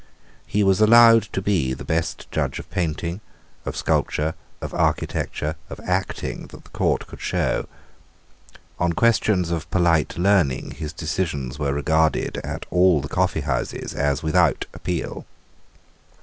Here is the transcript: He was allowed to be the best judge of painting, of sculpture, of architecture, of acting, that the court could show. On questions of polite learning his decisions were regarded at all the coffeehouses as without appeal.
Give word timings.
He 0.47 0.63
was 0.63 0.81
allowed 0.81 1.31
to 1.31 1.43
be 1.43 1.75
the 1.75 1.85
best 1.85 2.25
judge 2.31 2.57
of 2.57 2.71
painting, 2.71 3.21
of 3.65 3.77
sculpture, 3.77 4.33
of 4.59 4.73
architecture, 4.73 5.57
of 5.69 5.79
acting, 5.83 6.47
that 6.47 6.63
the 6.63 6.71
court 6.71 7.05
could 7.05 7.21
show. 7.21 7.67
On 8.79 8.93
questions 8.93 9.51
of 9.51 9.69
polite 9.69 10.17
learning 10.17 10.71
his 10.71 10.91
decisions 10.91 11.59
were 11.59 11.71
regarded 11.75 12.37
at 12.37 12.65
all 12.71 12.99
the 12.99 13.09
coffeehouses 13.09 13.93
as 13.93 14.23
without 14.23 14.65
appeal. 14.73 15.27